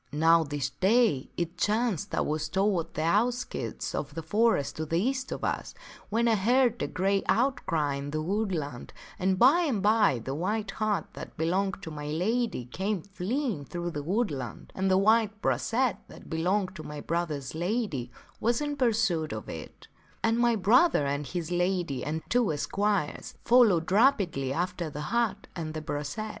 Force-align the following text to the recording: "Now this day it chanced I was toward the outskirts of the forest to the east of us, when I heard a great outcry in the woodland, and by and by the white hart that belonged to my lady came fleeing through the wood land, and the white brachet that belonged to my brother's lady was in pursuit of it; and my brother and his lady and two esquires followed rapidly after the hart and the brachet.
"Now 0.27 0.43
this 0.43 0.71
day 0.71 1.29
it 1.37 1.59
chanced 1.59 2.15
I 2.15 2.21
was 2.21 2.49
toward 2.49 2.95
the 2.95 3.03
outskirts 3.03 3.93
of 3.93 4.15
the 4.15 4.23
forest 4.23 4.77
to 4.77 4.85
the 4.87 4.97
east 4.99 5.31
of 5.31 5.43
us, 5.43 5.75
when 6.09 6.27
I 6.27 6.33
heard 6.33 6.81
a 6.81 6.87
great 6.87 7.23
outcry 7.29 7.93
in 7.97 8.09
the 8.09 8.19
woodland, 8.19 8.93
and 9.19 9.37
by 9.37 9.61
and 9.61 9.79
by 9.83 10.17
the 10.17 10.33
white 10.33 10.71
hart 10.71 11.05
that 11.13 11.37
belonged 11.37 11.83
to 11.83 11.91
my 11.91 12.07
lady 12.07 12.65
came 12.65 13.03
fleeing 13.03 13.63
through 13.63 13.91
the 13.91 14.01
wood 14.01 14.31
land, 14.31 14.73
and 14.75 14.89
the 14.89 14.97
white 14.97 15.39
brachet 15.39 15.97
that 16.07 16.31
belonged 16.31 16.75
to 16.77 16.81
my 16.83 16.99
brother's 16.99 17.53
lady 17.53 18.09
was 18.39 18.59
in 18.59 18.77
pursuit 18.77 19.31
of 19.31 19.47
it; 19.49 19.87
and 20.23 20.39
my 20.39 20.55
brother 20.55 21.05
and 21.05 21.27
his 21.27 21.51
lady 21.51 22.03
and 22.03 22.23
two 22.27 22.51
esquires 22.51 23.35
followed 23.45 23.91
rapidly 23.91 24.51
after 24.51 24.89
the 24.89 24.99
hart 25.13 25.45
and 25.55 25.75
the 25.75 25.81
brachet. 25.83 26.29